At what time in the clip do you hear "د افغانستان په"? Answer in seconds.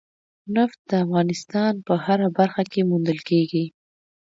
0.89-1.93